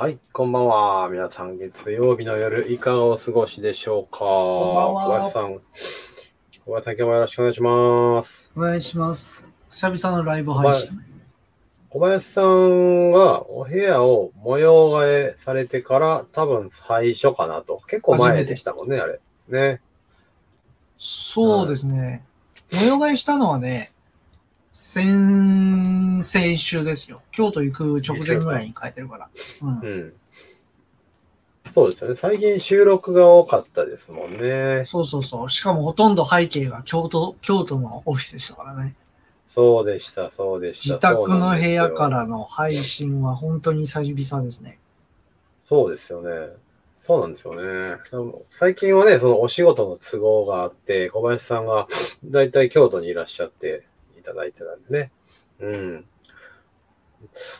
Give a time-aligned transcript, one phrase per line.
[0.00, 1.10] はい、こんばんは。
[1.10, 4.20] 皆さん、月曜日の夜、いかがお過ごしでしょうか？
[4.20, 5.60] こんばんは小林さん。
[6.64, 8.50] 小林さん、今日もよろしくお願いします。
[8.56, 9.46] お願いします。
[9.68, 10.88] 久々のライブ配信。
[11.90, 17.82] 小林さんがお部屋を模様替えされてから、多分最初かなと。
[17.86, 19.20] 結構前でしたもんね、あれ。
[19.50, 19.82] ね。
[20.96, 22.24] そうですね。
[22.72, 23.90] 模様替えしたのはね、
[24.82, 27.20] 先、先週ですよ。
[27.30, 29.28] 京都行く直前ぐらいに変えてるから。
[29.62, 29.86] うんう。
[29.86, 30.12] ん。
[31.72, 32.16] そうですよね。
[32.16, 34.84] 最近収録が多かったですもんね。
[34.86, 35.50] そうそうそう。
[35.50, 38.96] しかもほとんど背景が京都、京都のオフィスでしたからね。
[39.46, 40.94] そうでした、そうでした。
[40.94, 44.78] 自宅の部屋からの配信は本当に久々ですね。
[45.62, 46.54] そうですよね。
[47.02, 47.98] そうなんですよね。
[48.48, 51.86] 最近はね、そのお仕事の都合があって、小林さんが
[52.24, 53.84] だいたい京都にいらっしゃって
[54.20, 55.12] いただいてたんでね。
[55.60, 56.04] うん。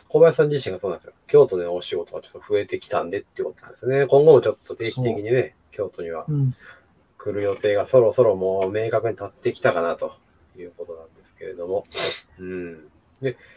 [0.07, 1.13] 小林さん自身がそうなんですよ。
[1.27, 4.07] 京都でのお仕事がちょっと増えてきたんでっていうことなんですね。
[4.07, 6.53] 今後もちょっと定期的にね、京都にはうん。
[7.17, 10.15] 来る予定がそろそろもう明確に立ってきたかなと
[10.57, 11.83] いうことなんですけれども。
[12.39, 12.89] うん。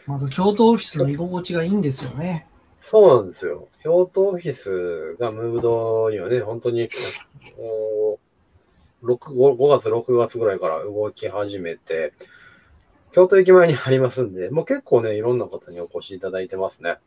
[0.05, 2.47] また京都オフィスの居心地がいいんですよね。
[2.79, 3.67] そうなんですよ。
[3.81, 6.87] 京都オフィスがムーブドにはね、本当に、
[7.57, 8.19] お
[9.03, 12.13] 6 5, 5月、6月ぐらいから動き始めて、
[13.15, 16.97] 京都駅前にありますんで、もう結構ね、いろんな方にお越しいただいてますね。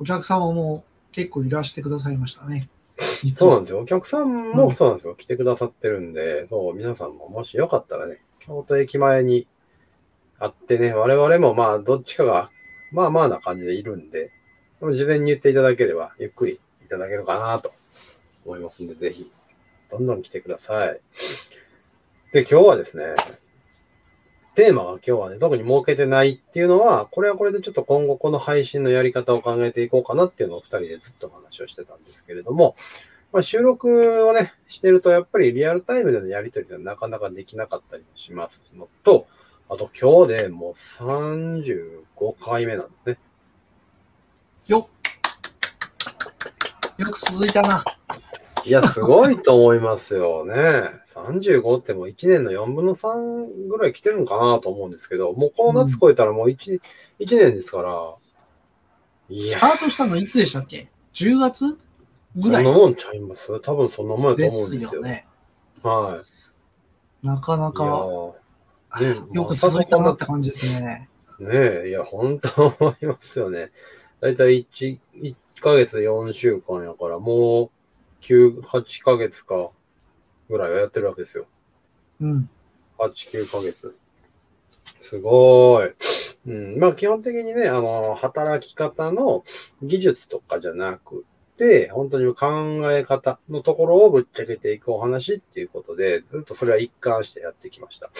[0.00, 2.68] お客様も結構いらしてくださいましたね。
[3.32, 3.78] そうなんですよ。
[3.78, 5.14] お客さんうんもそうなんですよ。
[5.14, 9.46] 来てくださってるんで、そう、皆さんももしよかったらね、京都駅前に
[10.40, 12.50] あってね、我々もまあ、どっちかが、
[12.90, 14.32] まあまあな感じでいるんで、
[14.80, 16.54] でも事前に言っていただければ、ゆっくり
[16.84, 17.72] いただけるかなと
[18.44, 19.30] 思いますんで、ぜひ、
[19.92, 21.00] どんどん来てください。
[22.32, 23.14] で、今日はですね、
[24.54, 32.74] テーマが今日はね、特に設けてないっていうのは、これはこれでちょっと今後この配信のやり方を考えていこうかなっていうのを二人でずっと話をしてたんですけれども、
[33.32, 39.26] まあ、収録をね、してるとやっぱりリアルタイムでのやりとりがなかなかできなかったりもしますのと、
[39.68, 42.02] あと今日でもう35
[42.40, 43.18] 回目なんですね。
[44.66, 45.00] よっ
[47.00, 47.82] よく続いたな。
[48.64, 50.54] いや、すごいと思いますよね。
[51.14, 56.80] 35ってもう1年の4分の3ぐらい来てるのかなと思うんですけど、もうこの夏超えたらもう 1,、
[57.18, 58.14] 一年ですから、
[59.28, 61.68] いやスタ、ートしたのいつでしたっけ ?10 月？
[61.70, 61.76] そ
[62.36, 63.60] ぐらんないもんちゃいます？
[63.60, 65.00] 多分そんなもんやとで思うんですよ。
[65.02, 65.26] ね。
[65.82, 66.22] は。
[67.22, 67.84] なかないか
[69.00, 71.08] ね よく続いたなって感じですね。
[71.38, 71.48] ね
[71.84, 73.70] え、いや、本当思いますよね。
[74.20, 77.70] だいたい1、1ヶ月で4週間やから、もう
[78.20, 79.70] 9、8ヶ月か
[80.48, 81.46] ぐらいはやってるわけですよ。
[82.20, 82.50] うん。
[82.98, 83.96] 8、9ヶ月。
[84.98, 85.92] すごい。
[86.46, 86.78] うん。
[86.78, 89.44] まあ基本的にね、あの、働き方の
[89.82, 91.24] 技術とかじゃなく
[91.56, 98.10] て、本当に考え方のところをぶっちゃけていくお話っていうことで、ずっとそれは一貫してやってきました。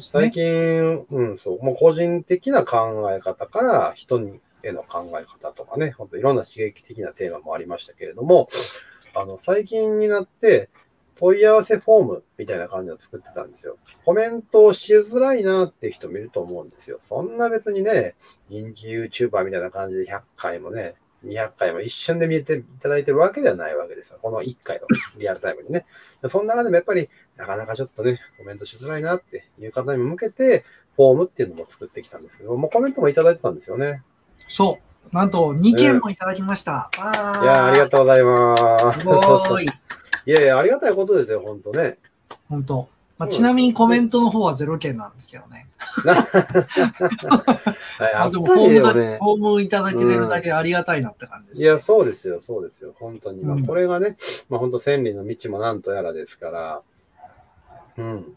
[0.00, 8.48] 最近、うん、そう、もう個人的な考え方から人にへの考え方とかね、本当いろんな刺激的なテーマもありましたけれども、
[9.14, 10.68] あの、最近になって
[11.16, 13.76] 問い合わせフォームみたいな感じを作ってたんですよ。
[14.04, 16.98] コメントをしづらいなっていう人もいると思うんですよ。
[17.02, 18.14] そんな別にね、
[18.48, 24.18] 人気 YouTuber みたいな感じで100回もね、200回も一瞬で見えていただいてるわけではないわけですよ。
[24.20, 24.86] この1回の
[25.18, 25.86] リアルタイムにね。
[26.28, 30.64] その中でもやっぱりなかなかちょっとね、コメントしづらいなっていう方に向けて、
[30.96, 34.02] フォームっていうのも作ってきたんですけど、もうコメントもいただいてたんですよね。
[34.48, 34.91] そう。
[35.10, 36.90] なんと2件もいただきました。
[36.98, 39.00] あいやーありがとうございます。
[39.00, 39.66] すごーい。
[40.26, 41.98] いやいや、ありがたいことですよ、本当ね。
[42.48, 42.88] 本当。
[43.18, 45.68] まあ、ちなみにコメントの方は0件なんですけどね。
[46.02, 46.14] は
[48.10, 49.18] い、あでもフォームだ、よね。
[49.18, 53.44] フォームいただけてるだけありがたいなって感じです、いや、そうですよ、そうですよ、本当に。
[53.44, 54.16] まあうんこれがね、
[54.48, 56.82] まあ本当千里の道もなんとやらですから、
[57.98, 58.36] うん。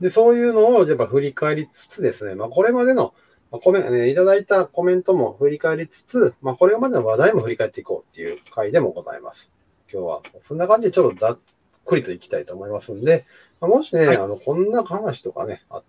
[0.00, 3.14] で、そういうのをやっぱ振り返りつつですね、まあこれまでの、まあ、
[3.60, 9.50] コメンね、いただいたコメントも振り返りつつ、まあこれまでの話題も振り返っていこうっていう回でもございます。
[9.92, 10.22] 今日は。
[10.40, 11.38] そんな感じでちょっとざっ
[11.84, 13.26] くりといきたいと思いますんで、
[13.60, 15.82] まあ、もしね、はいあの、こんな話とかね、あ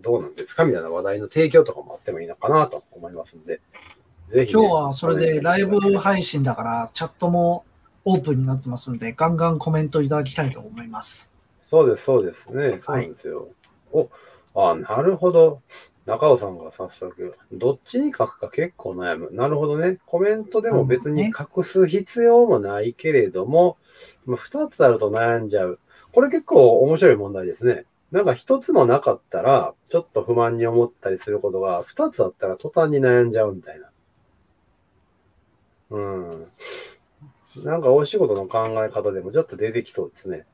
[0.00, 3.60] どうなんですかみたいな話題の提供とかもあってもいいのかなと思いますんで、
[4.30, 7.64] ぜひ、ね、今日はそれでライブ配信だから、チャットも
[8.04, 11.34] オープンになってますんで、ガンガンコメントいただきたいと思います。
[11.66, 12.78] そうです、そうですね。
[12.80, 13.48] そうなんですよ。
[13.92, 14.08] お、
[14.54, 15.60] あ、なるほど。
[16.08, 19.28] 中尾さんが早速、どっちに書くか結構悩む。
[19.30, 19.98] なるほどね。
[20.06, 23.76] コメントでも別に隠す必要もないけれども、
[24.24, 25.78] まあ、2つあると悩んじゃう。
[26.12, 27.84] これ結構面白い問題ですね。
[28.10, 33.90] なんか1つもなかったら、ちょっと不満に思ったりすることが、2つあったら途端に悩んじゃうみたいな。
[35.90, 36.46] うん。
[37.64, 40.46] なんかお仕事の考え方でもちょっと出てきそうですね。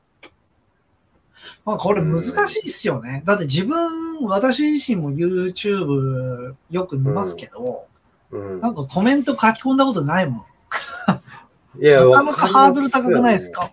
[1.65, 3.23] まあこれ難しいっすよね。
[3.25, 7.85] だって自分、私自身も YouTube よく見ますけど、
[8.31, 8.69] うんな。
[8.69, 11.81] んかコメント書き込んだことないもん。
[11.81, 13.71] いや、なかなかハードル高くないですか？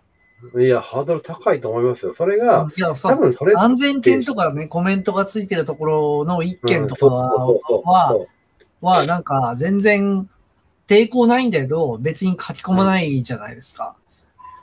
[0.59, 2.15] いや、ハードル高いと思いますよ。
[2.15, 8.27] それが、いや、多さ、分それ安全圏とかね、コメントがついてるところの一件とかは、
[8.81, 10.29] は、なんか全然
[10.89, 13.95] 抵抗ないんだけど、別に書き込まないじゃないですか。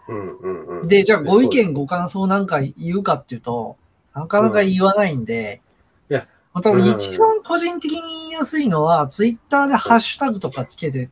[0.10, 0.18] そう。
[0.18, 0.88] うんうんうん。
[0.88, 3.78] で、じゃあご意見、ご感想なんか言うかっていうと、
[4.14, 5.62] なかなか言わないんで、
[6.10, 11.10] いやまあ多分一番個人的に言いやすいのは、ツイッターでハッシュタグとかつけて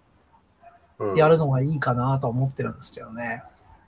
[1.00, 3.44] うんやるのがいいかなと思ってるんですけどね。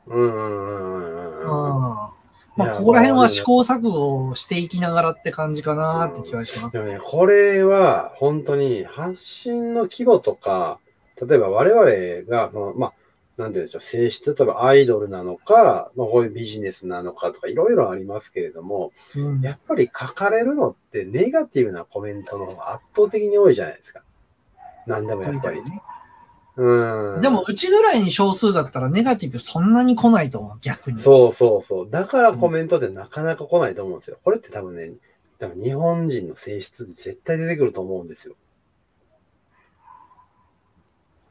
[0.08, 2.10] うんうんうんうんうん。
[2.12, 2.20] うん。
[2.56, 6.84] まあ、ここら辺は試行錯誤をしていきながらって感じかなって気はしますで。
[6.84, 10.80] もね、これは本当に発信の規模とか、
[11.26, 12.94] 例えば我々が、そのまあ、
[13.40, 24.04] なんていうんでしょう、性質、例えばアイドルなのか、まあ、こういうビジネスなのかとか、いろいろありますけれども、うんやっぱり書かれるのってネガティブなコメントの方が圧倒的に多いじゃないですか。
[24.86, 25.64] なんでもやっぱり。
[25.64, 25.82] ね
[26.58, 27.22] うん。
[27.22, 31.02] でも、うちぐらいに少数だったらネガティブそんなに来ないと思う、逆に。
[31.02, 31.90] そうそうそう。
[31.90, 34.18] だからコメントってなかなか来ないと思うんですよ。
[34.26, 34.92] これって多分ね、
[35.40, 38.36] 多分日本人の性質で絶対出てくると思うんですよ。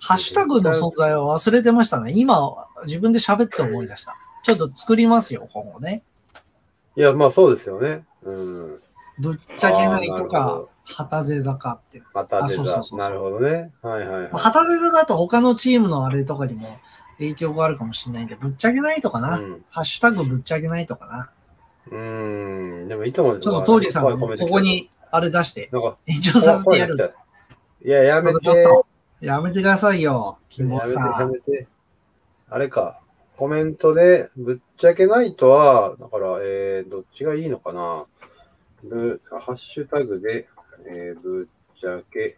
[0.01, 2.13] ハッシュタグの存在は忘れてましたね。
[2.15, 4.17] 今、自分で喋って思い出した。
[4.43, 6.03] ちょっと作りますよ、今後ね。
[6.97, 8.05] いや、まあそうですよね。
[8.23, 8.81] うん。
[9.19, 12.05] ぶっちゃけないとかど、旗勢坂っていう。
[12.15, 13.73] また出たあそうそうなるほどね。
[13.83, 14.33] はいはいはい。
[14.33, 16.79] まあ旗勢坂だと他のチームのあれとかにも
[17.19, 19.39] 影響があるかもしれないんで、ぶっちゃけないとかな。
[19.39, 21.31] うんハッシュタグぶっちゃけないとかな。
[21.91, 22.89] うーん。
[22.89, 24.61] でもいいと思うんですちょっとトーリーさんがここ。
[24.61, 25.71] にあれ出して
[26.07, 26.97] 延長させてやる。
[27.85, 28.39] いや、やめて。
[29.21, 31.21] やめてくださいよ、キモやめて、さん。
[31.21, 31.67] やめて。
[32.49, 33.01] あれか。
[33.37, 38.07] コメントで、ぶっちゃけないとは、だから、えー、どっちがいいのかな。
[38.83, 40.49] ぶ、ハッシュタグで、
[40.87, 42.37] えー、ぶっちゃけ。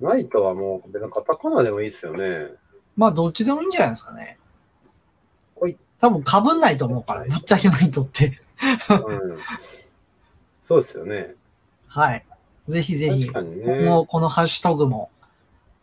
[0.00, 2.48] ないとはもう、別にカタカナでもいいですよね。
[2.96, 4.38] まあ、どっちでもいいんじゃないですかね。
[5.54, 8.40] ほい多分被んないと思うから、ぶっちゃけないとって。
[8.90, 9.38] うん。
[10.62, 11.34] そうですよね。
[11.86, 12.26] はい。
[12.68, 13.84] ぜひぜひね。
[13.86, 15.10] 後このハッシュタグも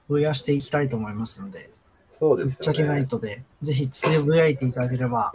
[0.09, 1.69] 増やしていきたいと思いますので、
[2.11, 2.55] そうですよね。
[2.55, 5.31] ぶっちゃけないとで、ぜひつぶやいていただければ、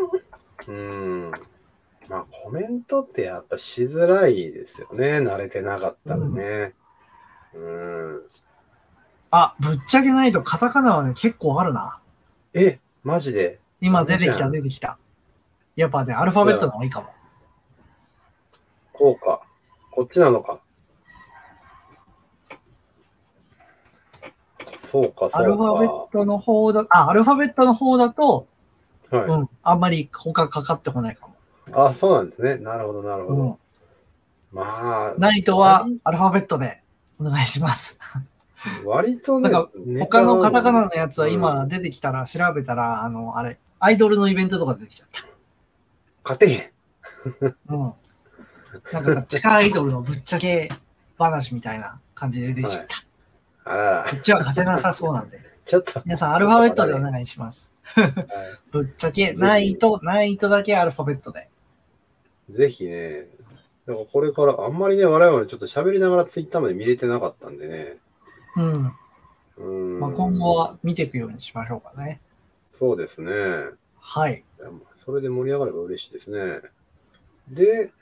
[0.66, 1.32] うん。
[2.08, 5.18] まあ、コメントってやっぱしづらいですよね。
[5.18, 6.74] 慣れてなかったらね。
[7.54, 8.22] うん。
[9.30, 12.00] あ、ぶっちゃけないとカタカナはね、結構あるな。
[12.54, 13.60] え、マジで？
[13.80, 14.98] 今出てきた、出てきた。
[15.76, 17.08] やっぱね、アルファベットの方がいいかも。
[18.92, 19.42] こうか。
[19.92, 20.60] こっちなのか。
[24.90, 25.38] そうか、そうか。
[25.38, 28.46] アルファベットの方だ、あ、アルファベットの方だと、
[29.10, 29.24] はい。
[29.24, 31.86] うん、あんまり他かかってこないかも。
[31.86, 32.56] あ、そうなんですね。
[32.56, 33.42] なるほど、なるほど。
[33.42, 33.56] うん。
[34.52, 36.82] まあ、ナイトはアルファベットで
[37.20, 37.98] お願いします。
[38.84, 39.70] 割とね、なんか
[40.00, 45.24] 他のカタカナのやつはうん今出てきたら調べたら、あの、あれ、アイドルのイベントとか出てきちゃった。
[46.24, 46.70] 勝てへん。
[47.68, 47.94] うん。
[48.92, 50.68] なんか地下アイドルのぶっちゃけ
[51.18, 53.07] 話みたいな感じで出てきちゃった。
[53.70, 55.40] あららこ、っちは勝てなさそうなんで。
[55.66, 56.00] ちょっと。
[56.04, 57.72] 皆さんアルファベットでお願いします。
[57.82, 58.12] は い
[58.70, 61.48] ぶっちゃけ、ナイト、ナイトだけアルファベットで。
[62.50, 63.26] ぜひね、
[63.86, 67.96] だからこれから、あんまりね、我々ちょっと喋りながらツイッターまで見れてなかったんでね。
[68.56, 68.92] うん。
[69.58, 70.00] うん。
[70.00, 72.20] まあ、今後は見ていくようにしましょうかね。
[72.74, 73.32] そうですね。
[73.98, 74.44] はい。
[74.96, 76.60] それで盛り上がれば嬉しいですね。
[77.48, 77.92] で、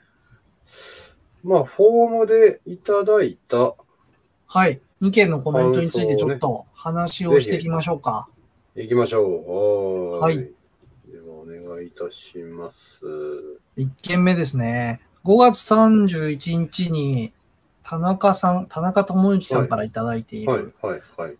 [1.43, 3.75] まあ、フォームでいただいた、
[4.45, 4.81] はい。
[5.01, 8.27] 2件のコメントについてちょっと話をしていきましょうか。
[8.75, 10.19] 行きましょう。
[10.19, 13.05] はいでは、お願いいたします。
[13.77, 15.01] 1件目ですね。
[15.23, 17.33] 5月31日に、
[17.83, 21.35] 田中さん、田中智之さんからいただいている、はい、はい、はい。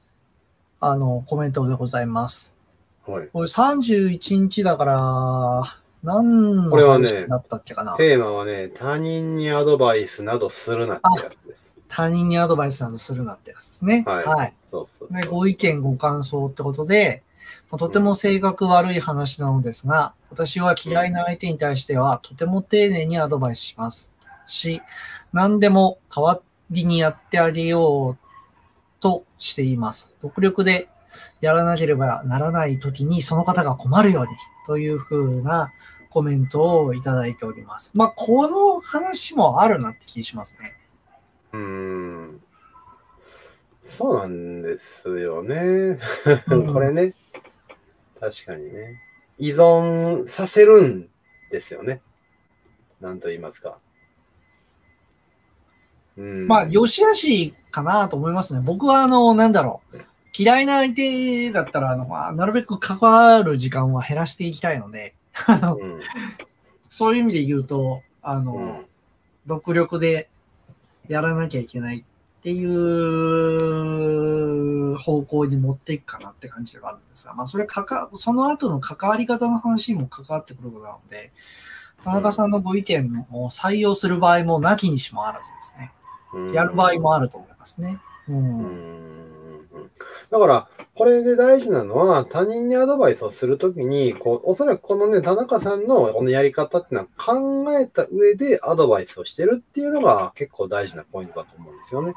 [0.79, 2.57] あの、コメントでございます。
[3.05, 3.27] はい。
[3.27, 5.63] これ31日だから、
[6.03, 11.66] 何のこれはね話だったっけかな、テーマはね、他人にアドバイスなどするなってやつです。
[11.87, 14.03] 他人にアドバイスなどするなってやつですね。
[14.05, 14.53] はいはい。
[14.69, 17.23] そうそうでご意見、ご感想ってことで、
[17.71, 24.13] まあとても性格悪い話なのですが、私は嫌いな相手に対してはとても丁寧にアドバイスします
[24.45, 24.81] し、
[25.33, 26.41] 何でも代わ
[26.71, 28.27] りにやってあげよう
[28.99, 30.15] としています。
[30.21, 30.89] 独力で
[31.41, 34.29] やらなければならない時にその方が困るように
[34.65, 35.71] というふうな
[36.09, 37.91] コメントをいただいております。
[37.93, 40.73] まあ、この話もあるなって気しますね。
[41.53, 42.41] うーん。
[43.83, 45.99] そうなんですよね。
[46.47, 47.13] うん これね。
[48.19, 49.01] 確かにね。
[49.37, 51.09] 依存させるん
[51.51, 52.01] ですよね。
[52.99, 53.77] なんと言いますか。
[56.17, 56.47] うん。
[56.47, 58.61] まあ、良し悪しかなと思いますね。
[58.63, 59.97] 僕は、あの、なんだろう。
[60.37, 65.15] 嫌いな相手だったら、あの、まあ、なるべく関わる時間は減らしていきたいので、
[65.47, 66.01] あの、うん。
[66.89, 68.85] そういう意味で言うと、あの、うん。
[69.45, 70.29] 独力で
[71.07, 72.03] やらなきゃいけないっ
[72.41, 73.87] ていう
[74.97, 81.31] 方向に持っていくかなって感じがあるんですが、まあ、それかか、その後の関わり方の話にも関わってくることなので、
[82.03, 85.91] 田中さんのご意見を採用する場合もなきにしもあらずですね。
[86.33, 87.99] うんやる場合もあると思いますね。
[88.27, 88.33] う。
[88.33, 89.36] うんん
[90.31, 102.15] だから、これで大事なのは、他人にアドバイスをするときに、こう、おそらくこのね、田中さんのこのやり方っていうのは考えた上でアドバイスをしてるっていうのが結構大事なポイントだと思うんですよね。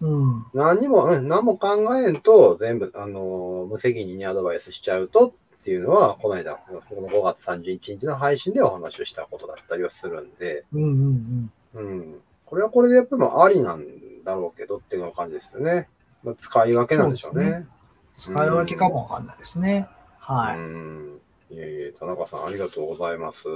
[0.00, 0.46] うん。
[0.54, 12.20] 何も、うん何も考えんと、全部、あのー無責任にアドバイスしちゃうとっていうのは、この間、この5月31日の配信でお話をしたことだったりはするんで、うんうんうん。
[12.46, 13.86] これはこれでやっぱりまあありなん
[14.24, 15.88] だろうけどっていう感じですよね。
[16.22, 17.44] まあ、使い分けなんでしょうね。
[17.44, 17.66] そうで
[18.14, 19.88] 使い分けかもわかんないですね。
[20.18, 20.58] はい。
[20.58, 21.20] うん。
[21.50, 23.48] いえいえ、田中さんありがとうございます。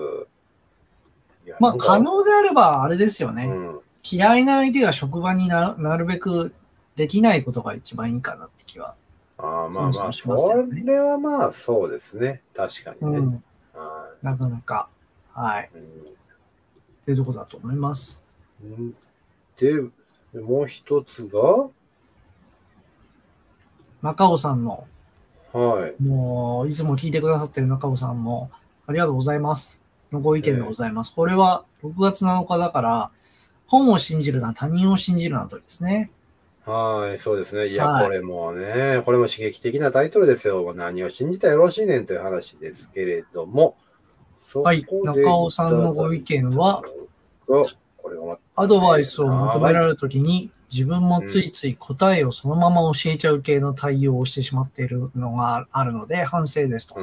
[1.61, 3.47] まあ、可能であれば、あれですよね。
[3.47, 3.81] うん。
[4.03, 6.53] 嫌いな相手が職場にななるべく
[6.97, 8.95] できないことが一番いいかなって気は。
[9.39, 10.29] ああ、まあまあ、そ
[10.85, 12.43] れはまあそうですね。
[12.55, 13.19] 確かにね。
[13.19, 13.45] うん。
[13.75, 14.89] はなかなか。
[15.33, 15.71] はい。
[15.75, 18.25] いうんっていうところだと思います。
[18.63, 18.95] うん
[19.59, 19.73] で、
[20.41, 21.69] もう一つが、
[24.03, 24.87] 中尾さんの、
[25.53, 26.03] はい。
[26.03, 28.51] もう、いつも聞いてくださってる中尾さんも、
[28.87, 29.83] ありがとうございます。
[30.13, 31.15] のご意見でございます。
[31.15, 33.11] これは6月7日だから、
[33.67, 36.11] 本を信じるな、他人を信じるなとですね。
[36.65, 37.69] はい、そうですね。
[37.69, 40.75] いや、はいこれもね、これも刺激的なタイトルですよ。
[40.75, 43.77] 何を信じたらよろしいねんという話ですけれども。
[44.55, 46.85] はい中尾さんのご意見は、
[47.47, 56.97] これがアドバイスを求められるときに、自分もついつい答えをそのまま教えちゃう系の対応をしてしまっているのがあるので反省ですと。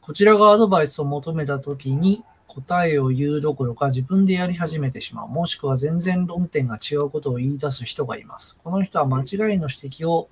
[0.00, 5.28] こちらがアドバイスを求めたときに答えを言うどころか自分でやり始めてしまう。
[5.28, 8.56] もしくは全然論点が違うことを言い出す人がいます。
[8.64, 9.24] この人は間違い
[9.58, 10.28] の指摘を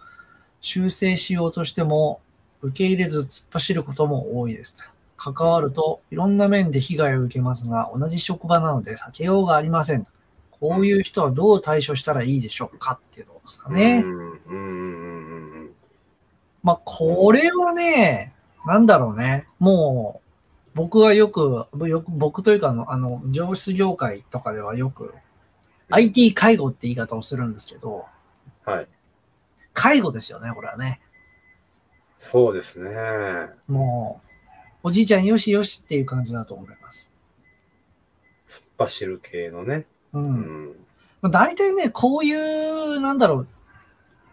[0.60, 2.20] 修正しようとしても
[2.62, 4.76] 受け入れず突っ走ることも多いです。
[5.16, 10.06] 関わるといろんな面で被害を受けますが、同じ職場なので避けようがありません。
[10.60, 14.04] こういう人はどう対処したらいいでしょうかっていうとですかね。
[16.62, 18.34] まあ、これはね、
[18.66, 19.46] なんだろうね。
[19.60, 20.26] もう、
[20.74, 25.14] 僕はよく、よく僕というかあの、あの、上質業界とかではよく、
[25.90, 28.06] IT 介護って言い方をするんですけど、
[28.64, 28.88] はい。
[29.72, 31.00] 介護ですよね、これはね。
[32.18, 32.90] そうですね。
[33.68, 34.20] も
[34.82, 37.12] う、おじいちゃんよしよしっていう感じだと思います。
[38.48, 39.86] 突っ走る系のね。
[40.20, 40.22] う。
[40.22, 40.76] うんん。
[41.22, 43.48] まあ、大体ね、こういう、なんだろう、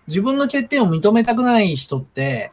[0.08, 2.52] 自分の欠点を認めたくない人って、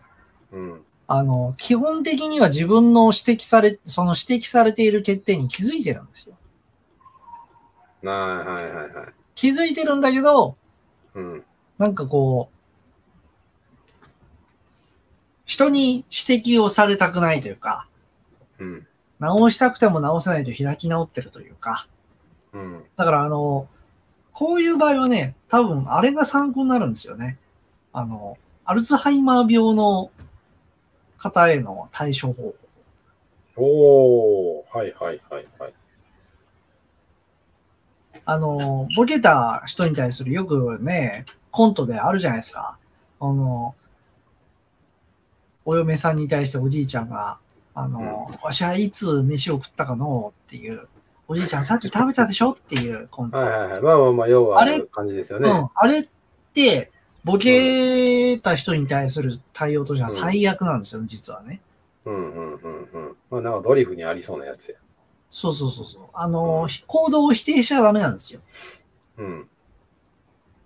[0.52, 0.80] うん。
[1.06, 6.36] あの、基本的には自分の指摘され、その指摘されている欠点に気づいてるんですよ。
[8.02, 9.14] はい、はい、はい、はい。
[9.34, 10.56] 気づいてるんだけど、
[11.14, 11.44] うん。
[11.78, 12.60] なんかこう、
[15.44, 17.88] 人に指摘をされたくないというか、
[18.60, 18.86] うん。
[19.18, 21.88] 直したくても直せないと開き直ってるというか、
[22.52, 22.84] うん。
[22.96, 23.68] だからあの、
[24.32, 27.38] こういう場合はね、多分あれが参考になるんですよね。
[27.92, 30.10] あの、アルツハイマー病の
[31.16, 32.54] 方への対処方法。
[33.56, 35.74] おー、はい、はい、はい、はい。
[38.24, 42.78] あの、ボケた人に対するよくね、コントであるじゃないですか。
[43.20, 43.74] あの、
[45.64, 47.38] お嫁さんに対しておじいちゃんが、
[47.74, 50.88] あの、わしはいつ飯を食ったかのっていう、
[51.30, 53.36] おじいちゃんさっき食べたでしょっていうコント。
[53.36, 53.82] はい、はい、はい。
[53.82, 54.82] まあまあまあ、要は、あれ？
[54.82, 55.48] 感じですよね。
[55.48, 56.08] うん、あれっ
[56.52, 56.90] て、
[57.22, 61.60] ボケた人に対する対応としては最悪なんですよ、実はね。
[62.04, 63.16] うん、うん、うん、うん。
[63.30, 64.74] まあ、なんかドリフにありそうなやつや。
[65.30, 66.02] そうそうそうそう。
[66.14, 68.40] あの、行動を否定しちゃダメなんですよ。
[69.18, 69.48] うん、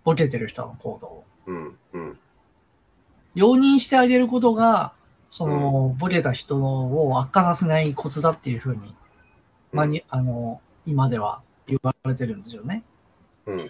[0.03, 1.25] ボケてる人の行動を。
[1.47, 2.19] うん、うん。
[3.35, 4.95] 容認してあげることが、
[5.29, 8.95] その、ボケた人を悪化させないコツだっていうふうに、
[9.75, 12.85] まあに、あの、今では言われてるんですよね。
[13.47, 13.61] うん、うん、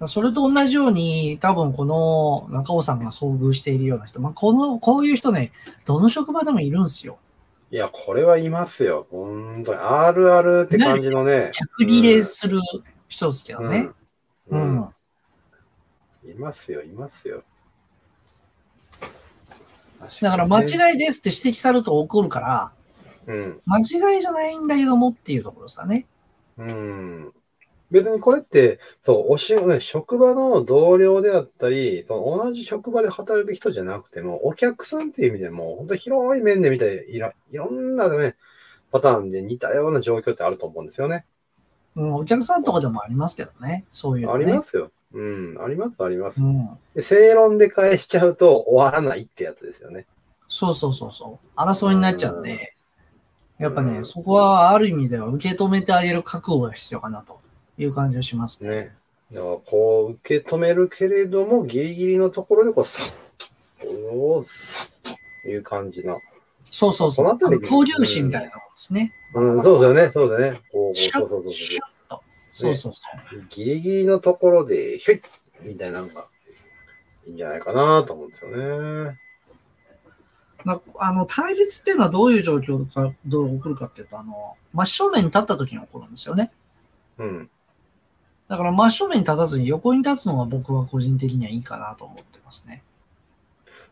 [0.00, 0.06] うん。
[0.06, 5.50] それと同じように、多分この中尾さんが遭遇しているような人、まあ、この、こういう人ね、
[5.84, 7.18] どの職場でもいるんですよ。
[7.70, 9.06] いや、これはいますよ。
[9.10, 9.78] 本当に。
[9.80, 11.50] あるあるって感じのね。
[11.52, 12.60] 逆リレーする
[13.08, 13.90] 人ですけどね。
[14.50, 14.56] う。
[14.56, 14.88] うんん。
[16.30, 17.42] いますよ、いますよ。
[20.22, 20.62] だから間い。
[20.62, 22.72] 違いですって指摘されると怒るから、
[23.28, 23.60] うん。
[23.66, 26.06] 間違いじゃないんだけどもっていうところですかね。
[26.56, 27.32] うん。
[27.90, 38.36] 別にこれって、そう、おし、ね、職場の同僚であったり、その同じ職場で働く人じゃなくても、お客さんっていう意味でも、本当広い面で見ていろ、いろんなね、
[38.90, 41.24] パターンで似たような状況ってあると思うんですよね。
[41.96, 43.84] うん、お客さんとかでもありますけどね。
[43.92, 44.46] そういうのあね。
[44.46, 44.90] りますよ。
[45.12, 46.46] うん、あります、ありますう。
[46.46, 46.68] ん。
[46.94, 50.06] で正論で返しちゃうと終わらないってやつですよね。
[50.48, 51.58] そうそうそうそう。
[51.58, 52.74] 争いになっちゃうんで、
[53.58, 57.40] やっぱね、うんそこはある意味では受け止めてあげる覚悟が必要かなと
[57.76, 58.92] いう感じがしますね。
[59.30, 59.38] ね。
[59.66, 63.06] こう受け止めるけれども、ギリギリのところでこう、さっ
[63.80, 65.12] と、こうさっ
[65.42, 66.20] という感じの。
[66.70, 67.12] そうそうそう。
[67.12, 69.12] そのあたりあの闘牛士みたいなものですね。
[69.34, 70.60] うん、そうですよね、そうですよね。
[70.72, 72.22] こう、そうそうそうシュッと。
[72.52, 73.20] そうそうそう。
[73.30, 73.44] そう。
[73.50, 75.20] ギリギリのところで、ひょいっ
[75.62, 76.26] みたいなのが
[77.26, 79.18] いいんじゃないかなと思うんですよね。
[80.64, 86.50] なあの対立っていうのはどういう状況か、どう起こるかっていうと、あの、真正面に立った時に起こるんですよね。
[87.18, 87.50] うん。
[88.48, 92.82] だから真正面に立たずに横に立つのが僕は個人的にはいいかなと思ってますね。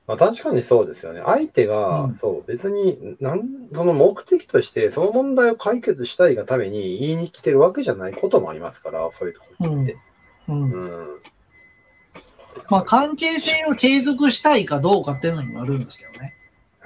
[0.06, 1.22] まあ確かにそうですよね。
[1.24, 9.98] 相手が、うんそう、別に、なん、その目的として、その問題を解決したいがために言いに来てるわけじゃないこともありますから、そういうところって。
[10.48, 10.70] うん。
[10.70, 11.06] うん。
[12.70, 16.35] まあ関係性を継続したいかどうかっていうのにもよるんですけどね。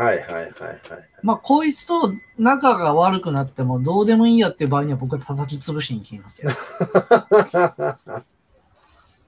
[0.00, 0.50] はいはいはいはい。
[1.22, 6.52] まあこいつと仲が悪くなってもどうでもいいやっていう場合には僕は叩き潰しに行きますけど。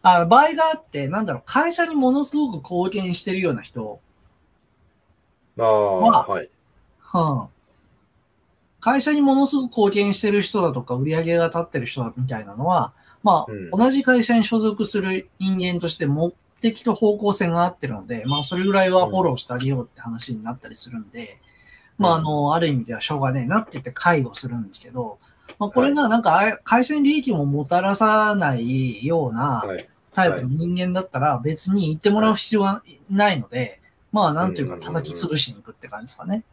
[0.05, 4.01] あ場合があって、なんだろう、会社にものすごく貢献してるような人、
[5.59, 5.69] ああ、ま
[6.19, 6.49] あはい。
[7.15, 7.49] うん。
[8.81, 21.39] 会社にものすごく貢献してる人だとか、売り上げが立ってる人だみたいなのは、まあ、うん同じ会社に所属する人間として目的と方向性が合ってるので、まあ、それぐらいはフォローしてあげようって話になったりするんで、
[21.99, 25.19] まあ、あの、ある意味ではしょうがねえなって言って介護するんですけど、
[25.59, 29.89] まあ、これがなんか、あ会社に利益ももたらさないようなはい。
[30.13, 33.81] タイプの人間だったら、別に言ってもらう必要はないので、
[34.13, 36.45] まあ、なんていうか、叩き潰しに行くって感じですかね。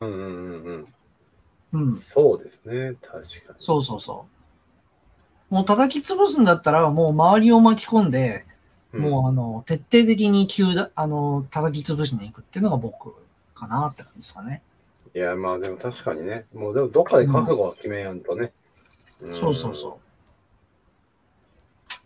[0.00, 0.86] うんうんうん
[1.72, 1.88] うん。
[1.92, 2.00] うん。
[2.00, 2.96] そうですね。
[3.02, 3.56] 確かに。
[3.58, 4.26] そうそうそ
[5.50, 5.54] う。
[5.54, 8.55] もう叩き潰すんだったら、もう周りを巻き込んで、うん
[8.98, 13.14] もうあの、徹底的に急だ、あの、叩き潰しに行くっていうのが僕
[13.54, 14.62] かなって感じですかね。
[15.14, 16.44] いや、まあでも確かにね。
[16.54, 18.52] もうでもどっかで覚悟は決めやんとね。
[19.24, 20.06] んそうそうそう。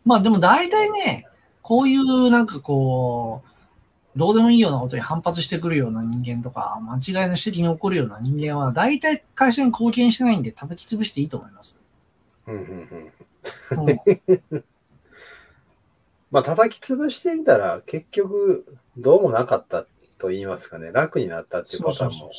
[0.04, 1.26] まあでも大体ね、
[1.62, 11.78] こういうなんかこう、どうでもいいようなことに反発してくるような人間とか、間違いの指摘に起こるような人間は、大体会社に貢献してないんで叩き潰していいと思います。
[12.46, 13.12] うんうん
[13.78, 13.88] うん。
[14.52, 14.64] うん
[16.30, 18.66] まあ叩き潰してみたら、結局、
[18.96, 19.86] どうもなかった
[20.18, 20.90] と言いますかね。
[20.92, 22.30] 楽になったっていうパターンも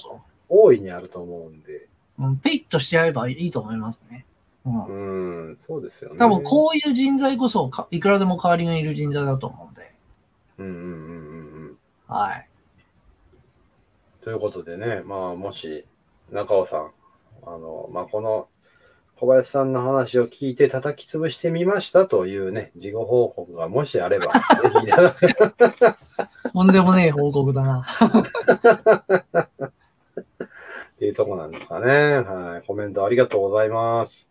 [0.49, 1.87] 大いにあると思うんで。
[2.19, 2.25] う。
[2.25, 4.25] うん、ペイッとしちゃえばいいと思いますね。
[4.65, 6.19] うんうん、そうですよね。
[6.19, 9.93] 多分こういう人材こそかいくらでも代わりがいる人材だと思うんで。
[10.59, 11.77] うんうんうんうんうん。
[12.07, 12.47] はい。
[14.23, 15.83] ということでね、まあ、もし、
[16.31, 16.91] 中尾さん、
[17.43, 18.47] あの、まあ、この、
[19.21, 24.39] 小林さんの話を聞いて叩き潰してみましたというね、事後報告がもしあれば、ぜ
[24.79, 25.27] ひいただけ
[26.51, 27.85] とんでもねえ報告だな。
[29.63, 29.69] っ
[30.97, 32.17] ていうとこなんですかね。
[32.17, 32.67] はい。
[32.67, 34.27] コメントありがとうございます。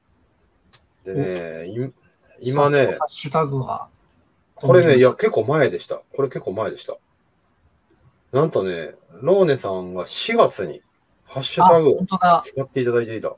[1.04, 1.92] でね、い
[2.40, 3.86] 今ねハ、ッシュタグが。
[4.56, 6.02] これね、いや、結構前でした。
[6.16, 6.96] これ結構前でした。
[8.32, 10.82] なんとね、ローネさんが4月に
[11.26, 12.00] ハッシュあ、タグを。
[12.42, 13.36] 使っていただいていた。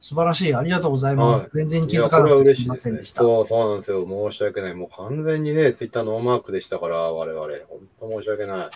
[0.00, 0.54] 素晴らしい。
[0.54, 1.42] ありがとうございます。
[1.42, 2.68] はい全然気づかなくてすみ。
[2.68, 3.20] ませんでした。
[3.20, 4.30] そう、そうなんですよ。
[4.30, 4.74] 申し訳ない。
[4.74, 7.46] もう完全にね、ツイッターノーマークでしたから、我々。
[7.68, 8.68] 本当申し訳ない。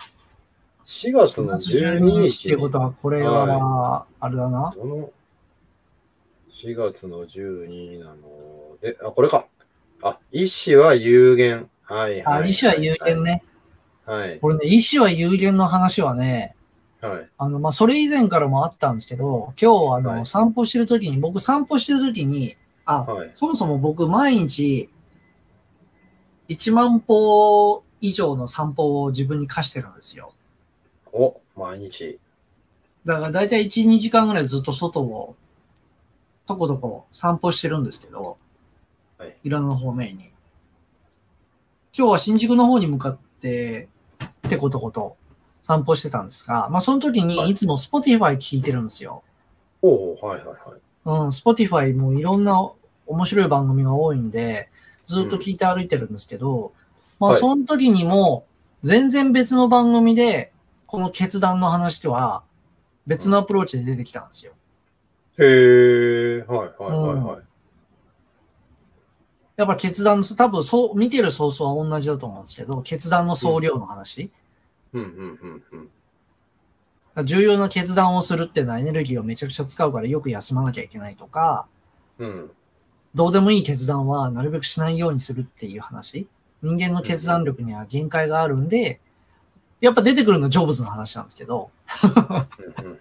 [0.85, 4.73] 4月の4月12 12日ってことは、これは、あれだな。
[4.77, 5.09] この
[6.53, 9.47] 4月の12なので、あ、これか。
[10.03, 11.69] あ、医師は有限。
[11.83, 12.43] はい、はい。
[12.43, 13.43] あ、医師は有限ね。
[14.05, 14.39] はい。
[14.39, 16.54] これね、医師は有限の話はね、
[17.09, 17.29] はい。
[17.37, 23.31] あの、まあ、それ以前からもあったんですけど、今日、あの、はい散歩してる時に、僕散歩してる時に、あ、はい。
[23.35, 24.89] そもそも僕毎日
[26.49, 30.33] 1万歩以上の散歩を自分に課してるんですよ。
[31.11, 32.19] お、毎日。
[33.05, 35.35] だから大体1、2時間ぐらいずっと外を
[36.47, 38.37] とことこ散歩してるんですけど、
[39.17, 39.35] はい。
[39.43, 40.31] いろんな方面に。
[41.97, 43.87] 今日は新宿の方に向かって、
[44.47, 45.17] てことこと
[45.65, 49.23] 散歩してたんですが、まあその時はいにいつも Spotify 聞いてるんですよ。
[49.81, 50.57] おうはいはいはい。
[51.05, 52.69] うん、Spotify もいろんな
[53.07, 54.69] 面白い番組が多いんで、
[55.07, 56.71] ずっと聞いて歩いてるんですけど、
[57.19, 58.45] まあ、はいその時にも、
[58.83, 60.51] 全然別の番組で、
[60.85, 62.43] この決断の話では、
[63.07, 64.51] 別のアプローチで出てきたんですよ。
[65.39, 67.39] へえ、はいはいはいはい。
[69.57, 74.21] やっぱ決断の、多分そう、見てるソースは同じだと思うんですけど、決断の総量の話。
[74.21, 74.31] うん
[74.99, 75.89] うんうん
[77.15, 77.25] うん。
[77.25, 81.65] 重要な決断をするっていうのはエネルギーをめちゃくちゃ使うからよく休まなきゃいけないとか、
[82.19, 82.51] うん。
[83.13, 86.27] どうでもいい決断はなるべくしないようにするっていう話。
[86.61, 88.99] 人間の決断力には限界があるんで、
[89.81, 91.69] やっぱ出てくるのはジョブズの話なんですけど、
[92.03, 92.99] うんうん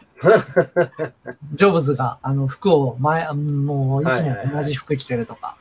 [1.53, 5.57] ジョブズがあの服を前、もういつもはいはいはい同じ服着てるとか。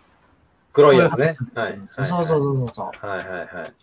[0.72, 1.36] 黒いやつね。
[1.38, 1.88] そうはいいう話。
[1.88, 3.08] そうそうそうそう。
[3.08, 3.74] はいはいはい。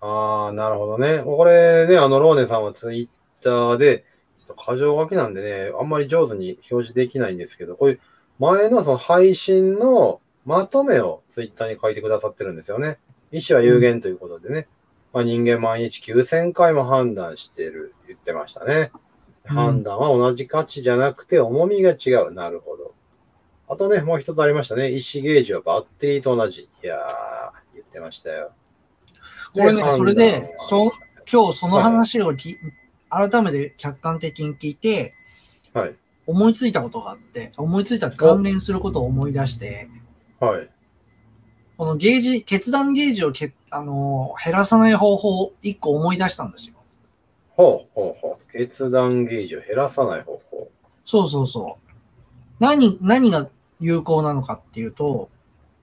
[0.00, 1.22] ああ、なるほどね。
[1.24, 3.08] これね、あの、ローネさんはツイ
[3.40, 4.04] ッターで、
[4.38, 8.00] ちょっと箇条書きなんでね、あんまり上手に表示できないんですけど、こういう
[8.38, 12.98] 前のその配信のまとめをツイッターに書いてくださってるんですよね。
[13.32, 14.68] 意思は有限ということでね。
[15.12, 18.92] まあ、人間毎日9000回も判断してるって言ってましたね。
[18.94, 19.00] うん
[19.48, 22.32] 判断は同じ価値じゃなくて重みが違う。
[22.32, 22.94] なるほど。
[23.66, 24.90] あとね、もう一つありましたね。
[24.90, 26.68] 意思ゲージはバッテリーと同じ。
[26.82, 28.52] いやー、言ってましたよ。
[29.52, 30.90] これねそれではそう
[31.30, 32.58] 今日その話をき、
[33.10, 35.10] 改めて客観的に聞いて、
[35.74, 35.94] はい。
[36.26, 39.90] 思いついたことがあって、思いついたって関連することを思い出して、
[40.40, 40.70] はい。
[41.76, 46.76] このゲージ、決断ゲージをけ、あのー減らさない方法を一個思い出したんですよ。
[47.50, 48.52] ほうほうほう。
[48.52, 50.70] 決断ゲージを減らさない方法。
[51.04, 51.92] そうそうそう。
[52.58, 53.48] 何、何が
[53.80, 55.28] 有効なのかっていうと、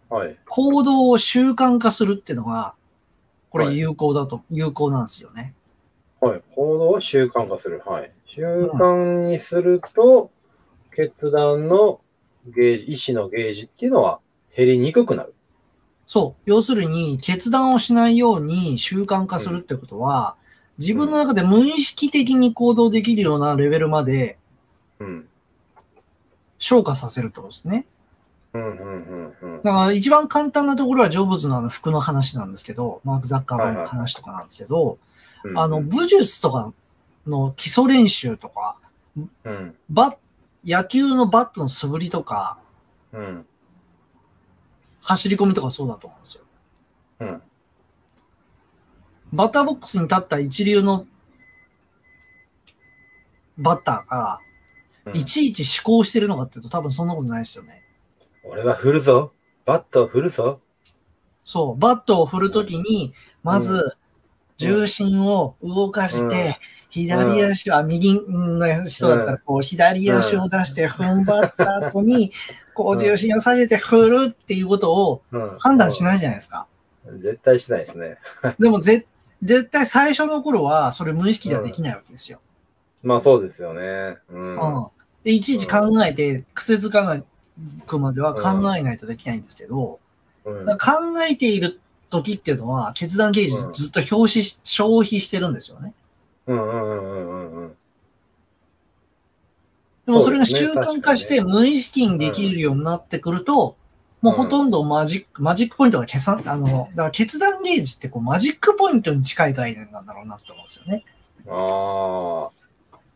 [0.09, 0.37] はい。
[0.47, 2.73] 行動を習慣化するっていうのが、
[3.55, 5.53] これはい有効だと、有効なんですよね。
[6.19, 6.41] はい。
[6.55, 7.81] 行動を習慣化する。
[7.85, 8.11] はい。
[8.25, 10.29] 習慣にすると、
[10.93, 12.01] 決断の
[12.47, 14.19] ゲージ、意思のゲージっていうのは
[14.53, 15.33] 減りにくくなる。
[16.05, 16.41] そう。
[16.45, 20.35] 要するに、決断をしないように習慣化するってことは、
[20.77, 24.37] 自分の中で無意識的に行動できるようなレベルまで
[24.99, 25.29] うん。
[26.59, 27.87] 消化させるってことですね。
[28.55, 29.61] うん、うん、うん、うん。
[29.63, 34.97] だから一番簡単なところはジョブズのあの服の話なんですけど、マーク・ザッカーバーグの話とかなんですけど、
[35.43, 36.73] うんあの、、武術とか
[37.27, 38.77] の基礎練習とか、
[39.43, 40.17] うん、バッ
[40.65, 42.57] 野球のバットの素振りとか、
[43.13, 43.45] うん、
[45.01, 46.43] 走り込みとかそうだと思うんですよ。
[47.19, 47.41] うん。
[49.33, 51.05] バッターボックスに立った一流の
[53.57, 54.45] バッターが、うん
[55.13, 57.84] いちいち思考してるのかっていうと多分そんなことないですよね。
[58.47, 59.33] 俺は振るぞ。
[59.65, 60.61] バットを振るぞ。
[61.43, 63.95] そう、バットを振るときに、まうず、
[64.57, 66.57] 重心を動かしうんて、
[66.89, 72.31] 左足を、あ、右の人だったら、こう、左足を出して踏ん張った後に、
[72.73, 75.57] こう、重心を下げて振るっていうことをうん。
[75.59, 76.67] 判断しないじゃないですか。
[77.05, 77.19] い。
[77.19, 78.17] 絶対しないですね。
[78.59, 79.05] でも、ぜ、
[79.43, 82.39] 絶対最初の頃は、それ無意識ではできないわけですよ。
[83.03, 84.17] まあそうですよね。
[84.29, 84.87] うん。
[85.25, 87.23] いちいち考えて、癖づかない
[87.85, 89.99] くまでは考えないとできないんですけど、
[90.43, 95.93] 考えている時っていうのは、決断ゲージうんずっと表示し、消費してるんですよね。
[96.47, 97.75] うんうんうんうんうんうん。
[100.05, 103.75] でもそれが習慣化して無意識にできるようになってくると、
[104.21, 111.03] もうほとんどマジック、マジックポイントが消さ、あの、だから決断ゲージってこうマジックポイントに近い概念なんだろうなって思うんですよね。
[111.47, 112.64] ああ。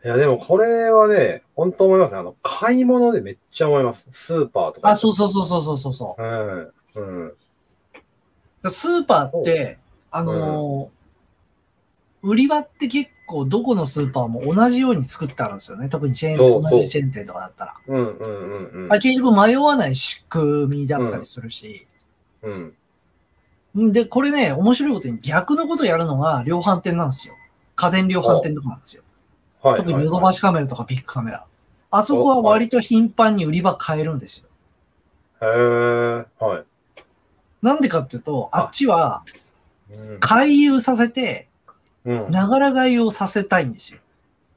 [0.04, 2.20] いや、でもこれはね、本当思いますね。
[2.20, 4.08] あの、買い物でめっちゃ思います。
[4.12, 4.90] スーパーとか。
[4.90, 6.24] あ、そうそうそうそうそうそうそう。
[6.24, 7.34] うん。
[8.62, 8.72] うん。
[8.72, 9.78] スーパーって、
[10.12, 11.00] あのー
[12.22, 15.88] 売り場って結構どこのスーパーも同じように作ってあるんですよね。
[15.88, 17.76] 特にチェーンそう同じチェーン店とかだったら。
[17.88, 21.88] うんうんうんうんあれ結局迷わない仕組みだったりするし。
[22.44, 22.74] うん。
[23.78, 27.36] んで、これね、面白いことに逆のことやるのが量販店なんですよ。
[27.76, 29.04] 家電量販店とかなんですよ。
[29.62, 29.78] はい。
[29.78, 31.46] 特にヨドバシカメラとかビッグカメラ。
[31.92, 34.46] あそこは割と頻繁に売り場変えるんですよ。
[35.42, 36.26] へえ。
[36.40, 37.04] はい。
[37.62, 39.24] なんでかっていうと、あっちは
[39.92, 41.48] うん回遊させて、
[42.06, 42.32] うん。
[42.32, 44.00] ながら買いをさせたいんですよ。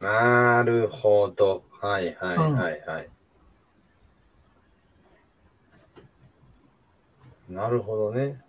[0.01, 1.63] なるほど。
[1.81, 3.09] はいはいはいはい。
[7.49, 8.41] なるほどね。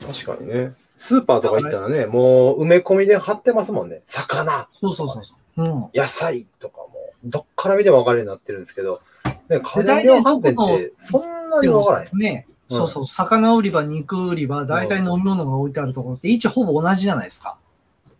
[0.00, 0.74] 確かにね。
[0.98, 4.02] スーパーとか行ったらね、もう埋め込みで貼ってますもんね。
[4.06, 5.64] 魚、そうそうそうそう。
[5.64, 5.86] うん。
[5.94, 6.88] 野菜とかも、
[7.24, 9.00] どっから見ても分かるようになってるんですけど、
[9.48, 12.10] ね、家電量販店ってそんなに分からない。
[12.14, 17.56] ね、うんそうそう、魚売り場、肉売り場、大体飲み物が置いてあるところって位置ほぼ同じじゃないですか。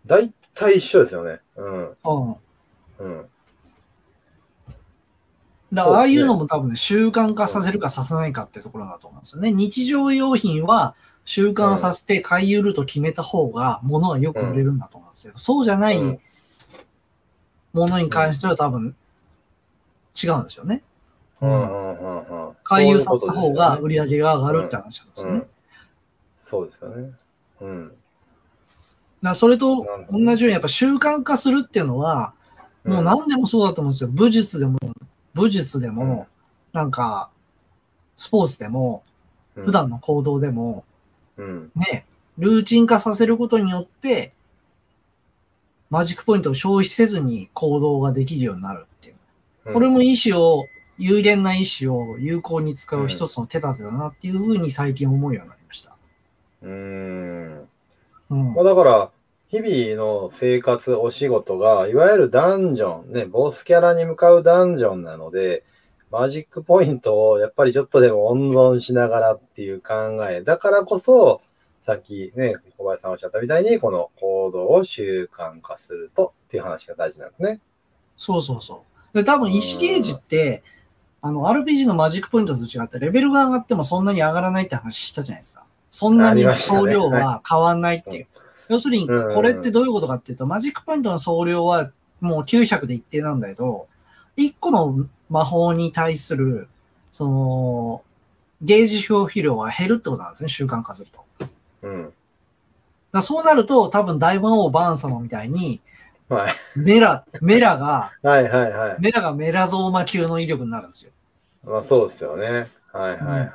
[0.07, 1.39] 大体一緒ですよね。
[1.55, 1.83] うん。
[1.85, 2.35] うん。
[2.99, 3.25] うん。
[5.71, 9.51] だからああいうのも多分ね、習慣化させるかさせないかっていうところだと思うんですよね。
[9.51, 16.19] 日常用品は習慣させて買い売ると決めた方が物はよく売れるんだと思うんですけど、そうじゃないうん
[17.73, 18.95] ものに関しては多分
[20.21, 20.81] 違うんですよね。
[21.41, 22.55] うんうんうんうん。
[22.63, 25.43] 回遊させた方が売り上げが上がるって話なんですよね。
[26.49, 27.11] そうですよね。
[27.61, 27.91] うん。
[29.21, 32.33] らそれと同じようにやっぱ習慣化するっていうのは、
[32.83, 34.09] もう何でもそうだと思うんですよ。
[34.09, 34.79] 武術でも、
[35.33, 36.27] 武術でも、
[36.73, 37.29] なんか、
[38.17, 39.09] スポーツでも、うん
[39.65, 40.85] 普段の行動でも、
[41.39, 41.71] うん。
[41.75, 42.05] ね、
[42.37, 44.33] ルーチン化させることによって、
[45.89, 49.13] マジックポイントを消費せずに行動ができるようになるっていう。
[49.65, 50.65] うんこれも意思を、
[50.97, 55.95] 有限な意思を有効に使う一つの手立てだなっていうふうに最近思うようになりました。
[56.63, 57.69] うーん。
[58.31, 59.11] うんまあ、だから、
[59.47, 65.63] 日々の生活、お仕事が、いわゆるダンジョン、ね、ボスキャラに向かうダンジョンなので、
[66.11, 70.41] マジックポイントをやっぱりちょっとでも温存しながらっていう考え。
[70.41, 71.41] だからこそ、
[71.81, 77.59] さっきね、小林さんおっしゃったみたいに、この行動を習慣化するとっていう話が大事なんですね。
[78.17, 79.17] そうそうそう。
[79.17, 80.63] で、多分意思ゲージって、
[81.21, 85.65] あの、RPG のマジックポイントと違って、レベルが上がってもそんなに上がらないって話したじゃないですか。
[85.91, 88.27] そんなに総量は変わんないっていう。
[88.67, 91.91] 要するに、うんこれってどういうことかっていうと、マジックポイントの総量は
[92.21, 93.87] もう900で一定なんだけど、
[94.37, 96.67] 1個の魔法に対する、
[97.11, 98.03] その、
[98.61, 101.47] ゲージ消費量は減るってことなんですね、習慣化すると。
[101.83, 102.13] うん。
[103.11, 105.81] らそうなると、多分大魔王バーン様みたいに、
[106.29, 106.53] はい。
[106.75, 108.97] メラ、メラが、はいはいはい。
[108.99, 111.11] メラがメラゾーマ級の威力になるんですよ。
[111.63, 112.69] まあそうですよね。
[112.93, 113.49] はいはいはいはい。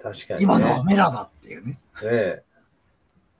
[0.00, 0.44] 確かに、ね。
[0.44, 1.72] 今のはメラだっていうね。
[1.72, 2.42] ねえ。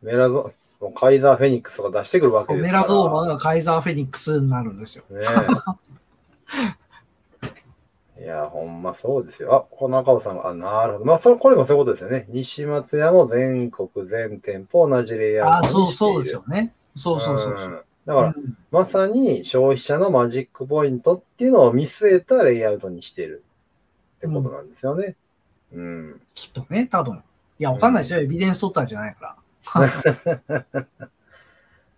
[0.02, 0.52] メラゾ、
[0.94, 2.62] カイザーフェニックスとか出してくるわけです。
[2.62, 5.04] メラゾーマがカイザーフェニックスになるんですよ。
[5.10, 5.20] ね
[8.16, 8.22] え。
[8.24, 9.54] いや、ほんまそうですよ。
[9.54, 11.04] あ、この赤尾さんが、あ、なるほど。
[11.04, 12.26] まあ、それ、これもそういうことですよね。
[12.30, 16.74] 西松屋も全国全店舗同じレイヤあーそうそうですよね。
[16.96, 17.68] そうそうそうそう。
[17.68, 23.44] んだから、うんまさに消費者のマジックポイントっていうのを見据えたレイアウトにしてる
[24.18, 25.16] ってことなんですよね。
[25.72, 26.20] うん。
[26.34, 27.22] きっとね、多分。
[27.58, 28.20] いや、わかんないですよ。
[28.20, 29.36] エビデンス取ったんじゃないから。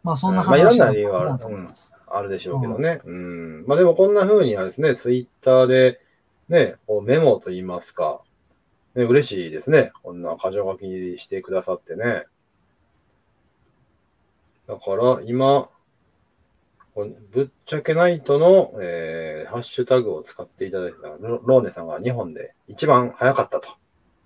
[0.03, 1.69] まあ、そんな話だな理由はある。
[2.13, 3.01] あるでしょうけどね。
[3.05, 3.65] うん。
[3.67, 6.01] まあでもこんな風にはですね、ツイッターで
[6.49, 8.21] ね、メモと言いますか、
[8.95, 9.93] ね、嬉しいですね。
[10.03, 12.25] こんな箇条書きにしてくださってね。
[14.67, 15.69] だから今、
[17.33, 23.71] ぶっちゃけナイトの、えーハッシュタグを使っていただいたロローネさんが日本で一番早かったと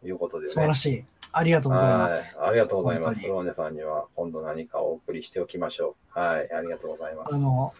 [0.04, 0.48] いうことでね。
[0.48, 1.04] 素晴らしい。
[1.36, 2.38] ありがとうございます。
[2.38, 2.48] はい。
[2.50, 3.22] ありがとうございます。
[3.22, 6.18] ローネさんには今度何かお送りしておきましょう。
[6.18, 6.52] はい。
[6.52, 7.34] ありがとうございます。
[7.34, 7.74] あの、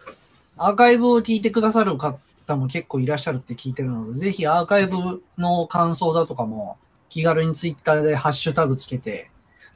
[0.57, 2.17] アーカイブを聞いてくださる方
[2.55, 6.77] も結構いらっしゃるって聞いてるので、ぜひアーカイブの感想だとかも
[7.09, 9.29] 気軽にツイッターでハッシュタグつけて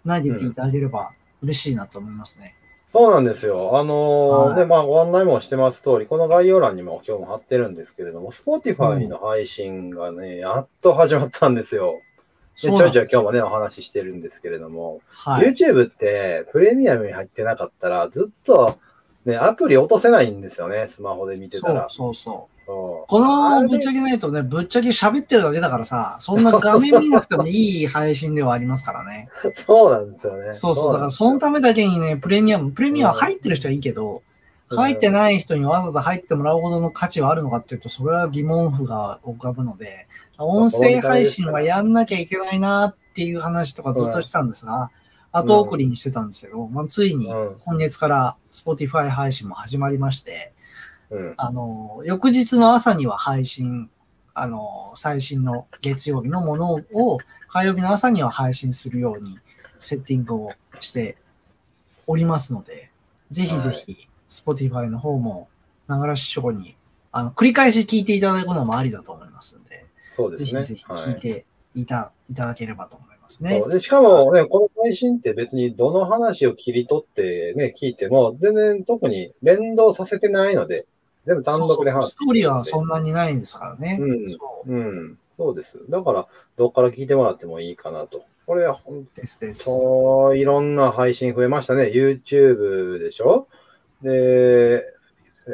[0.05, 1.11] 投げていただければ
[1.41, 2.55] 嬉しいなと思いますね。
[2.91, 3.77] そうなんですよ。
[3.77, 12.01] あのーはいで、まあ、ご案内もしてます通り、この概要欄にも今日も貼ってるんですけれども、Spotify の配信がね、やっと始まったんですよ。
[12.61, 15.47] でちょいちょい今日もね、お話ししてるんですけれども、はい。
[15.47, 18.77] YouTube ってプレミアムに入ってなかったら、ずっと、
[19.25, 21.87] ね、アプリ落とせないんですよね、スマホで見てたら。
[21.89, 22.59] そうそうそう。
[23.07, 29.29] このぶっちゃけないとね、ぶっちゃけ喋ってるだけだからさ、そんな画面見なくてもいい配信ではありますからね。
[29.55, 30.53] そうなんですよね。
[30.53, 30.93] そうそう。
[30.93, 34.21] だからそのためだけにね、プレミアム、プレミアム入ってる人はいいけど、
[34.75, 35.10] 入ってい。
[35.12, 44.91] ない人にわざわざ入ってもらうほどの価値はあるのかっていうと、それは疑問符が浮かぶので、音声配信はやんなきゃいけないなっていう話とかずっとしたんですが、
[45.32, 47.55] 後送りにしてたんですけど、まあ、ついにうん。
[47.65, 50.53] 今月から Spotify 配信も始まりまして、
[51.12, 51.34] うん。
[51.38, 53.89] あの、翌日の朝には配信、
[54.34, 59.38] あの、最新の月曜日のものを火曜日の朝には配信するように
[59.79, 61.17] セッティングをして
[62.08, 62.89] おりますので、
[63.32, 65.49] ぜひぜひ Spotify の方も、
[65.87, 66.75] ながら視聴に、
[67.11, 70.61] あの、繰り返し聞いていただくのもありだと思いますので、そうですね。
[70.61, 80.85] ぜひぜひはい聞いていた,、い、ただければと思いますねでしかもね、この配信って別にどの話を切り取ってね、聞いても、全然特に連動させてないので、
[81.25, 83.97] 全部単独で話そうそうストーリーはそんなにないですからね。
[83.99, 85.89] うんそううん、そうです。
[85.89, 88.23] だから、どっから聞いてもらってもいいかなと。
[88.45, 89.07] これは本。
[89.63, 91.91] 当、いろんな配信増えましたね。
[91.93, 93.47] YouTube でしょ？
[94.01, 94.85] で、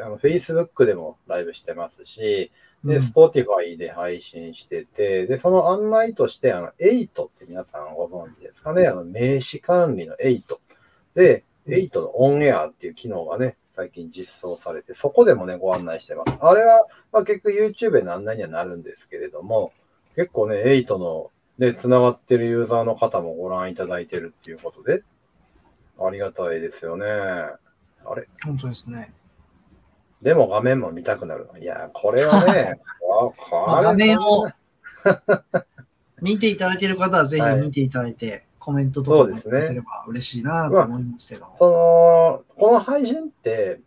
[0.03, 2.51] あの Facebook でもライブしてますし、
[2.83, 8.87] で、うん Spotify で配信してて、で、その案内として、あの、8って皆さんご存知ですかね？
[8.87, 10.43] あの、名刺管理の8。
[11.15, 16.33] で、8のオンエアっていう機能がね、最近実装されて、そこでもね、ご案内してます。
[16.39, 19.73] あれは、まあ、結局 YouTube への案内にはなるんですけれども、
[20.15, 25.03] 結構ね、8のね、繋がってるユーザーの方もご覧いただいてるっていうことで、
[25.99, 27.05] ありがたいですよね。
[28.05, 28.27] あれ？
[28.45, 29.13] 本当ですね。
[30.21, 31.57] でも画面も見たくなるの。
[31.57, 32.79] いや、これはね、
[33.81, 34.49] 画面を
[36.21, 41.47] 見ていただける方はぜひ見ていただいて、コメントとかもいただければ嬉しいなと思いますけど。
[41.59, 43.81] その、この配信って、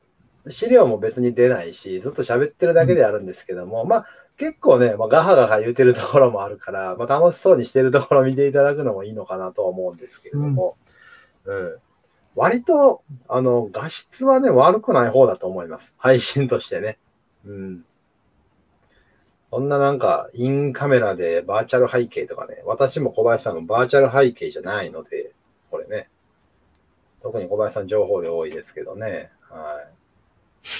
[0.49, 10.77] 資料も別に出ないし、ずっと喋ってるだけであるんですけども、まあ、結構ね、まあ、ガハガハ言うてるところもあるから、まあ、楽しそうにしてるところを見ていただくのもいいのかなとは思うんですけれども、
[11.45, 11.77] うん。
[12.39, 15.93] 割と、あの、画質はね、悪くない方だと思います。
[15.99, 16.97] 配信としてね。
[17.45, 17.85] うん。
[19.51, 25.33] そんななんか、インカメラでバーチャル背景とかね、私も小林さんもバーチャル背景じゃないので、
[25.73, 26.09] これね。
[27.23, 29.33] 特に小林さん情報量多いですけどね。
[29.51, 29.83] は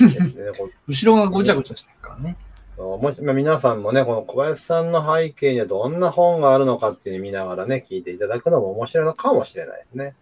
[0.01, 0.05] い。
[0.05, 0.13] ね
[0.57, 2.37] こ 後ろがごちゃごちゃしてるからね。
[2.77, 10.15] うもしまあ皆さんもね、この小林さんの背景にはどんな本があるのかって見ながらね、聞いていただくのも面白いのかもしれないですね。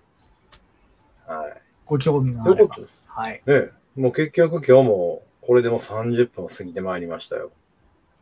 [1.27, 1.63] はい。
[1.85, 2.75] ご興味がというこあれば。
[2.77, 3.43] とですはい。
[3.47, 3.71] ね。
[3.97, 7.51] もう結局今日もこれでもう30分を過ぎてまいりましたよ。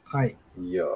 [0.05, 0.37] はい。
[0.59, 0.89] いやー。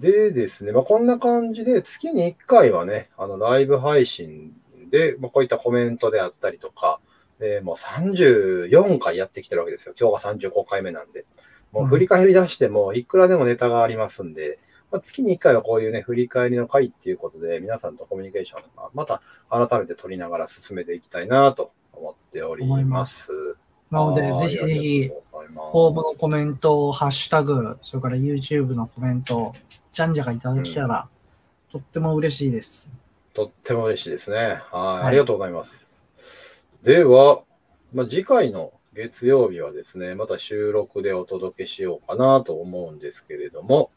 [0.00, 4.52] でですね、まあ、こんな感じで月に1回はね、あのライブ配信
[4.90, 7.00] で、まあ、こういったコメントであったりとか、
[7.38, 9.94] でもう34回やってきてるわけですよ。
[9.98, 11.24] 今日が35回目なんで。
[11.72, 14.58] もう振り返り出しても、いくらでもネタがありますんで、
[14.90, 19.20] まあ、月に1回はこういうね、振り返りの回っていうことで、皆さんとコミュニケーションをまた
[19.50, 22.82] 改めて取りながら進めていきたいなと思っておりま。
[22.82, 23.56] ます
[23.90, 29.54] なので、ぜひぜひ、はいありがとうございますフォームのコメント、ハッシュタグ、それから YouTube のコメント、
[29.92, 31.08] じゃんじゃがいただけたら、
[31.70, 32.90] とっても嬉しいです。
[33.32, 34.36] とっても嬉しいですね。
[34.36, 34.46] はい。
[34.46, 34.58] は
[35.02, 35.94] いありがとうございます。
[36.82, 37.42] では、
[37.92, 43.90] まあ、次回の月曜日はですね、また収録でお届けしようかなと思うんですけれども、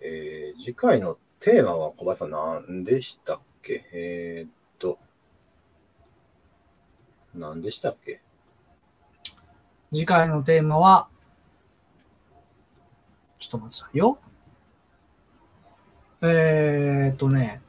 [0.00, 3.84] えー次回のテーマは小林さん何でしたっけ？
[3.92, 4.98] えーっと、
[7.34, 8.20] 何でしたっけ？
[9.90, 11.08] 次回のテーマは、
[13.38, 14.18] ちょっと待ってくださいよ。
[16.22, 17.62] えーっとね、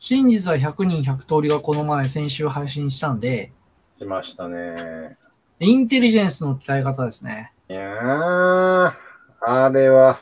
[0.00, 3.52] 真実は100人100通りがこの前先週配信したんで、
[3.98, 5.16] しましたね。
[5.60, 7.52] インテリジェンスの鍛え方ですね。
[7.70, 8.94] いやー、
[9.40, 10.20] あれは、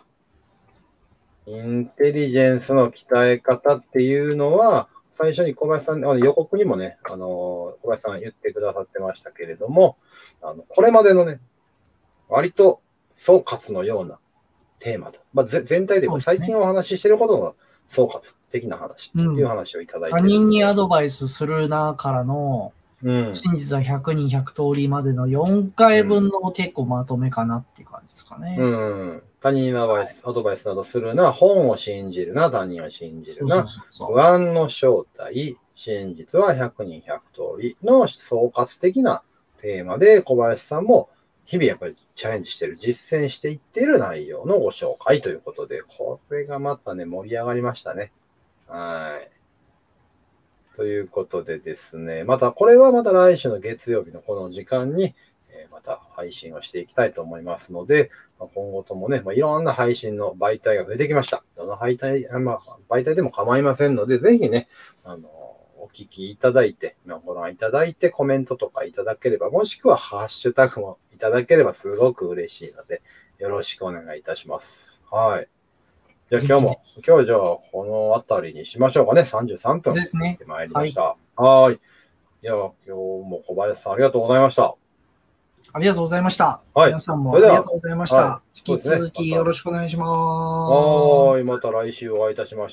[1.51, 9.97] インテリジェンスの鍛え方っていうのは、最初に小林さん、あの予告にもね、あの、小林さん言ってくださってましたけれども、
[10.41, 11.41] あの、これまでのね、
[12.29, 12.81] 割と
[13.17, 14.19] 総括のような
[14.79, 15.21] テーマと。
[15.35, 17.55] まあ、ぜ全体でも最近お話ししてることの
[17.89, 23.35] 総括的な話ってうんいう話をいただいて他る人にアドバイスするなからの、うん。
[23.35, 28.57] 真実は100人100通りまでの4回分の結構まとめかなっていう感じですかね。
[28.59, 29.23] うん。
[29.41, 33.67] 他人のアドバイス、アドバイスなどするな、本を信じるな、他人を信じるな。
[33.99, 39.23] 不安の正体、真実は100人100通りの総括的な
[39.63, 41.09] テーマで小林さんも
[41.47, 48.13] 日々やっぱりチャレンジしてる、実践していっている内容のご紹介ということで、これがまたね、盛り上がりましたね。
[48.69, 49.31] はい。
[50.77, 55.15] ということでですね、またこれはまた来週の月曜日のこの時間に、
[55.61, 61.45] えーまた配信をしていきたいと思いますので、まあ今後ともね、まあ、いろんな配信の媒体が増えてきました。
[61.57, 64.69] どの媒体、あまあ、媒体でも構いませんので、ぜひね、
[65.05, 73.03] あの、お聞きいただいて、まあご覧いただいて、コメントとかいただければ、もしくはハッシュタグもいただければすごく嬉しいので、
[73.39, 75.03] よろしくお願いいたします。
[75.11, 75.49] はい。
[76.29, 79.23] じゃあ今日も、今日はじゃあこの辺りにしましょうかね。
[79.23, 79.95] 33分。
[79.95, 80.39] ですね。
[80.47, 81.17] まいりました。
[81.37, 81.81] はーい。
[82.43, 84.80] いや、今日も小林さんありがとうございました。
[85.73, 86.61] ありがとうございました。
[86.75, 88.17] はい皆さんもありがとうございました。
[88.17, 90.09] は引き続きよろしくお願いします。
[90.09, 91.45] はーい。
[91.45, 92.69] また来週お会いいたしましょう